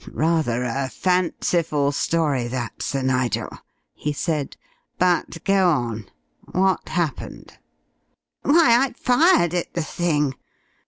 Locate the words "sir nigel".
2.81-3.51